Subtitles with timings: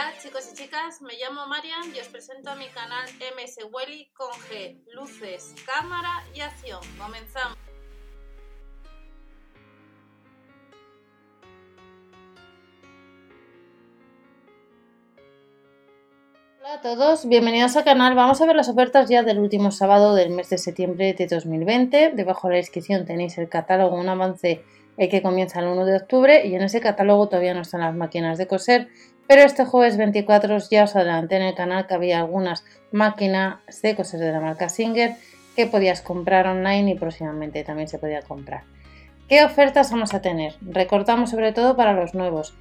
[0.00, 3.06] Hola chicos y chicas, me llamo Marian y os presento a mi canal
[3.36, 6.80] MS Welly con G, luces, cámara y acción.
[6.98, 7.58] Comenzamos.
[16.60, 18.14] Hola a todos, bienvenidos al canal.
[18.14, 22.12] Vamos a ver las ofertas ya del último sábado del mes de septiembre de 2020.
[22.14, 24.64] Debajo de la descripción tenéis el catálogo, un avance
[24.96, 28.36] que comienza el 1 de octubre y en ese catálogo todavía no están las máquinas
[28.36, 28.88] de coser,
[29.30, 33.94] pero este jueves 24 ya os adelanté en el canal que había algunas máquinas de
[33.94, 35.14] coser de la marca Singer
[35.54, 38.64] que podías comprar online y próximamente también se podía comprar.
[39.28, 40.56] ¿Qué ofertas vamos a tener?
[40.62, 42.54] Recortamos sobre todo para los nuevos.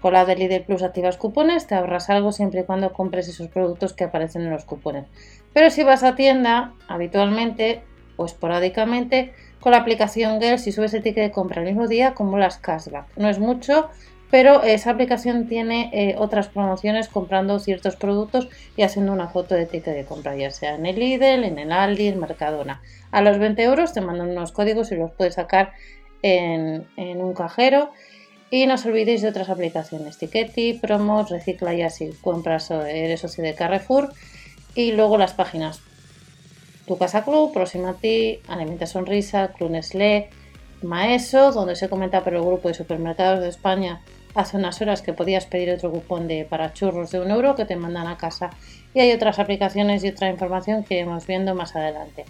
[0.00, 3.48] Con la de Lidl Plus activas cupones, te ahorras algo siempre y cuando compres esos
[3.48, 5.04] productos que aparecen en los cupones.
[5.52, 7.82] Pero si vas a tienda, habitualmente
[8.16, 12.14] o esporádicamente, con la aplicación Girl, si subes el ticket de compra el mismo día,
[12.14, 13.14] como las cashback.
[13.16, 13.90] No es mucho,
[14.34, 19.64] pero esa aplicación tiene eh, otras promociones comprando ciertos productos y haciendo una foto de
[19.64, 22.82] ticket de compra, ya sea en el Lidl, en el Aldi, en Mercadona.
[23.12, 25.74] A los 20 euros te mandan unos códigos y los puedes sacar
[26.20, 27.92] en, un cajero.
[28.50, 33.44] Y no os olvidéis de otras aplicaciones, Tickety, Promos, Recicla y así, compras eres socio
[33.44, 34.12] de Carrefour.
[34.74, 35.80] Y luego las páginas
[36.88, 40.30] Tu Casa Club, Próxima a ti, Alimenta Sonrisa, Club Nestlé,
[40.84, 44.00] Maeso, donde se comenta por el grupo de supermercados de España
[44.34, 47.64] hace unas horas que podías pedir otro cupón de para churros de un euro que
[47.64, 48.50] te mandan a casa.
[48.92, 52.24] Y hay otras aplicaciones y otra información que iremos viendo más adelante.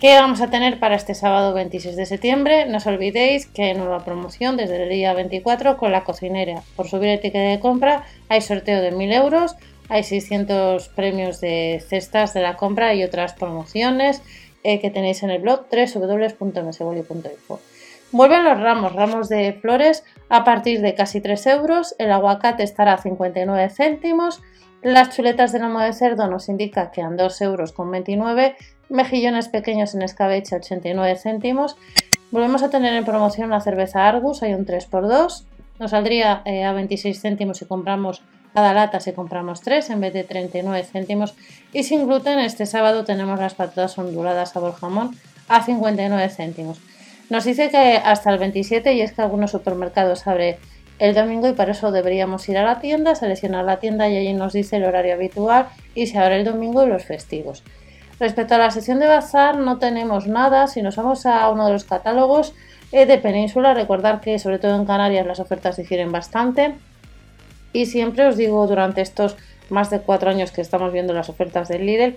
[0.00, 2.66] ¿Qué vamos a tener para este sábado 26 de septiembre?
[2.66, 6.62] No os olvidéis que hay nueva promoción desde el día 24 con la cocinera.
[6.76, 9.56] Por subir el ticket de compra hay sorteo de 1000 euros,
[9.88, 14.22] hay 600 premios de cestas de la compra y otras promociones
[14.62, 17.60] eh, que tenéis en el blog www.mseboli.info.
[18.12, 22.94] Vuelven los ramos, ramos de flores a partir de casi 3 euros, el aguacate estará
[22.94, 24.40] a 59 céntimos,
[24.82, 28.54] las chuletas de lomo de cerdo nos indica que han 2 euros con 29
[28.90, 31.76] mejillones pequeños en escabeche 89 céntimos.
[32.30, 35.44] Volvemos a tener en promoción la cerveza Argus, hay un 3x2.
[35.78, 38.22] Nos saldría eh, a 26 céntimos si compramos
[38.54, 41.34] cada lata si compramos 3 en vez de 39 céntimos.
[41.72, 45.10] Y sin gluten, este sábado tenemos las patatas onduladas sabor jamón
[45.48, 46.80] a 59 céntimos.
[47.30, 50.58] Nos dice que hasta el 27 y es que algunos supermercados abre
[51.00, 54.32] el domingo y para eso deberíamos ir a la tienda, seleccionar la tienda y allí
[54.32, 57.64] nos dice el horario habitual y se abre el domingo y los festivos.
[58.20, 61.72] Respecto a la sesión de bazar no tenemos nada, si nos vamos a uno de
[61.72, 62.54] los catálogos
[62.94, 66.76] de Península, recordar que sobre todo en Canarias las ofertas difieren bastante
[67.72, 69.36] y siempre os digo durante estos
[69.68, 72.16] más de cuatro años que estamos viendo las ofertas del Lidl,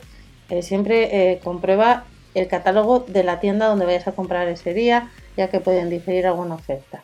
[0.49, 2.05] eh, siempre eh, comprueba
[2.35, 6.27] el catálogo de la tienda donde vayas a comprar ese día, ya que pueden diferir
[6.27, 7.01] alguna oferta.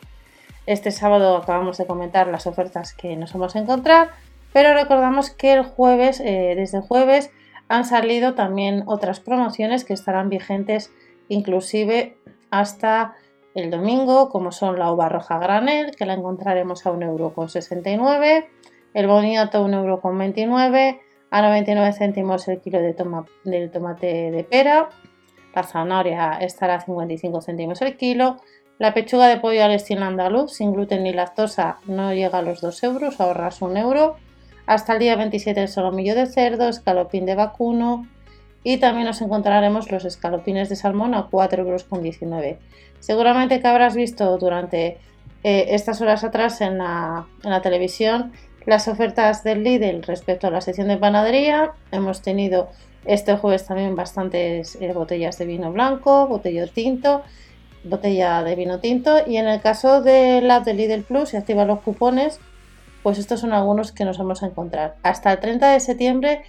[0.66, 4.12] Este sábado acabamos de comentar las ofertas que nos vamos a encontrar,
[4.52, 7.32] pero recordamos que el jueves, desde jueves,
[7.68, 10.92] han salido también otras promociones que estarán vigentes
[11.28, 12.16] inclusive
[12.50, 13.14] hasta
[13.54, 18.46] el domingo, como son la uva roja granel, que la encontraremos a 1,69€,
[18.94, 21.00] el boniato a 1,29€,
[21.30, 22.94] a 99 céntimos el kilo de
[23.44, 24.88] del tomate de pera,
[25.54, 28.36] la zanahoria estará a 55 céntimos el kilo,
[28.78, 32.60] la pechuga de pollo al estilo andaluz sin gluten ni lactosa no llega a los
[32.60, 34.16] 2 euros, ahorras 1 euro,
[34.66, 38.06] hasta el día 27 el solomillo de cerdo, escalopín de vacuno
[38.64, 42.58] y también nos encontraremos los escalopines de salmón a 4,19 euros.
[42.98, 44.98] Seguramente que habrás visto durante
[45.44, 47.26] eh, estas horas atrás en la,
[47.62, 48.32] televisión
[48.64, 51.72] las ofertas del Lidl respecto a la sección de panadería.
[51.92, 52.70] Hemos tenido
[53.04, 57.22] este jueves también bastantes eh, botellas de vino blanco, botella tinto,
[57.84, 61.66] botella de vino tinto y en el caso de la de Lidl Plus, si activa
[61.66, 62.40] los cupones,
[63.02, 64.96] pues estos son algunos que nos vamos a encontrar.
[65.02, 66.42] Hasta el 30 de septiembre,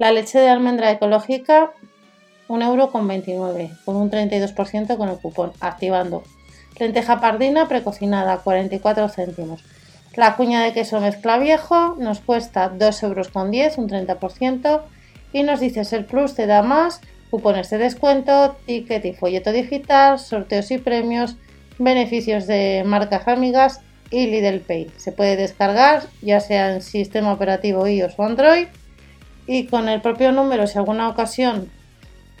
[0.00, 1.72] la leche de almendra ecológica,
[2.48, 6.22] 1,29€, con un 32% con el cupón, activando.
[6.78, 9.62] Lenteja pardina precocinada, 44 céntimos.
[10.16, 14.80] La cuña de queso mezcla viejo nos cuesta 2,10€, un 30%.
[15.34, 20.18] Y nos dice el Plus te da más, cupones de descuento, ticket y folleto digital,
[20.18, 21.36] sorteos y premios,
[21.78, 24.90] beneficios de marcas amigas y Lidl Pay.
[24.96, 28.66] Se puede descargar ya sea en sistema operativo iOS o Android
[29.52, 31.68] y con el propio número, si alguna ocasión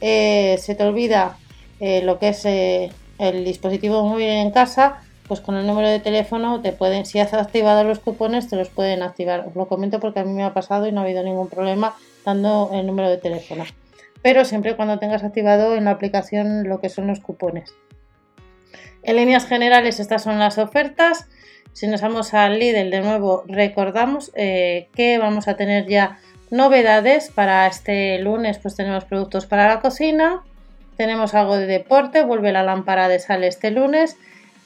[0.00, 1.38] eh, se te olvida
[1.80, 5.98] eh, lo que es eh, el dispositivo móvil en casa, pues con el número de
[5.98, 9.44] teléfono te pueden, si has activado los cupones, te los pueden activar.
[9.48, 11.96] Os lo comento porque a mí me ha pasado y no ha habido ningún problema
[12.24, 13.64] dando el número de teléfono.
[14.22, 17.74] Pero siempre cuando tengas activado en la aplicación lo que son los cupones.
[19.02, 21.26] En líneas generales estas son las ofertas.
[21.72, 26.18] Si nos vamos al Lidl de nuevo, recordamos que vamos a tener ya
[26.50, 30.42] novedades para este lunes, pues tenemos productos para la cocina,
[30.96, 34.16] tenemos algo de deporte, vuelve la lámpara de sal este lunes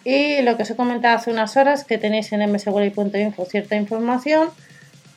[0.04, 4.48] y lo que os he comentado hace unas horas que tenéis en mswally.info cierta información,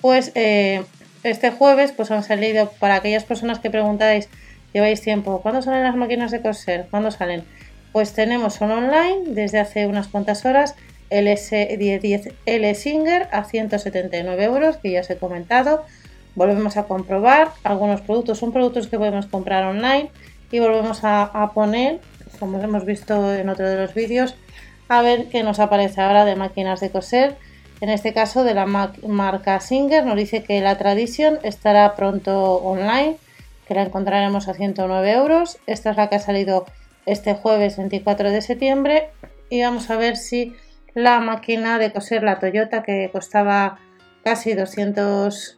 [0.02, 0.84] pues eh,
[1.24, 4.30] este jueves pues han salido para aquellas personas que preguntáis,
[4.74, 6.88] lleváis tiempo, ¿cuándo salen las máquinas de coser?
[6.90, 7.44] ¿Cuándo salen?
[7.92, 10.76] Pues tenemos son online desde hace unas cuantas horas
[11.10, 15.86] el S10 L Singer a 179 euros que ya os he comentado.
[16.38, 20.12] Volvemos a comprobar algunos productos, son productos que podemos comprar online
[20.52, 22.00] y volvemos a, poner,
[22.40, 24.36] como hemos visto en otro de los vídeos,
[24.88, 27.38] a ver qué nos aparece ahora de máquinas de coser.
[27.82, 33.18] En este caso de la marca Singer nos dice que la Tradition estará pronto online,
[33.68, 35.58] que la encontraremos a 109 euros.
[35.66, 36.68] Esta es la que ha salido
[37.08, 39.10] este jueves 24 de septiembre
[39.50, 40.56] y vamos a ver si
[40.94, 43.80] la máquina de coser la Toyota que costaba
[44.24, 45.57] casi 200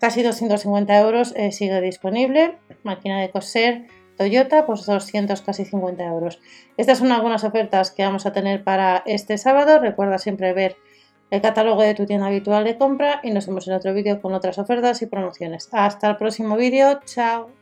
[0.00, 2.58] casi 250 euros eh, sigue disponible.
[2.82, 3.86] Máquina de coser
[4.16, 6.40] Toyota pues 200 casi 50 euros.
[6.76, 9.78] Estas son algunas ofertas que vamos a tener para este sábado.
[9.78, 10.76] Recuerda siempre ver
[11.30, 14.34] el catálogo de tu tienda habitual de compra y nos vemos en otro vídeo con
[14.34, 15.68] otras ofertas y promociones.
[15.72, 17.00] Hasta el próximo vídeo.
[17.06, 17.59] Chao